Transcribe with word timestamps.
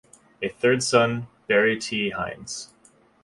A 0.41 0.49
third 0.49 0.81
son, 0.81 1.27
Barry 1.45 1.77
T. 1.77 2.09
Hynes. 2.09 2.69